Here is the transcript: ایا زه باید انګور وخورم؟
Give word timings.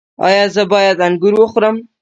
ایا 0.25 0.43
زه 0.55 0.63
باید 0.71 0.97
انګور 1.07 1.33
وخورم؟ 1.37 1.75